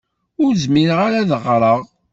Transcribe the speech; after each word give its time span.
Ur 0.43 0.51
zmireɣ 0.63 0.99
ara 1.05 1.17
ad 1.21 1.31
ɣṛeɣ. 1.45 1.79